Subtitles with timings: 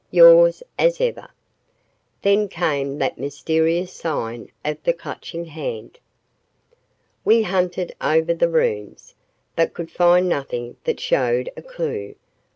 [0.09, 1.27] Yours as ever,
[2.23, 5.99] Then came that mysterious sign of the Clutching Hand.
[7.23, 9.13] We hunted over the rooms,
[9.55, 12.15] but could find nothing that showed a clue.